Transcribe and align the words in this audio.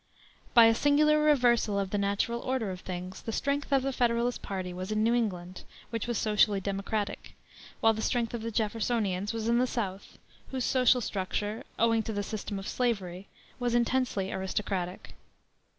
By 0.55 0.65
a 0.65 0.73
singular 0.73 1.19
reversal 1.21 1.77
of 1.77 1.91
the 1.91 1.99
natural 1.99 2.39
order 2.39 2.71
of 2.71 2.79
things 2.79 3.21
the 3.21 3.31
strength 3.31 3.71
of 3.71 3.83
the 3.83 3.93
Federalist 3.93 4.41
party 4.41 4.73
was 4.73 4.91
in 4.91 5.03
New 5.03 5.13
England, 5.13 5.61
which 5.91 6.07
was 6.07 6.17
socially 6.17 6.59
democratic, 6.59 7.35
while 7.81 7.93
the 7.93 8.01
strength 8.01 8.33
of 8.33 8.41
the 8.41 8.49
Jeffersonians 8.49 9.31
was 9.31 9.47
in 9.47 9.59
the 9.59 9.67
South, 9.67 10.17
whose 10.49 10.65
social 10.65 11.01
structure 11.01 11.63
owing 11.77 12.01
to 12.01 12.13
the 12.13 12.23
system 12.23 12.57
of 12.57 12.67
slavery 12.67 13.27
was 13.59 13.75
intensely 13.75 14.31
aristocratic. 14.31 15.13